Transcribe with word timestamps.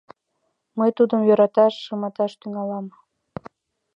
Мый 0.77 0.89
тудым 0.97 1.21
йӧраташ, 1.27 1.73
шыматаш 1.85 2.31
тӱҥалам. 2.39 2.85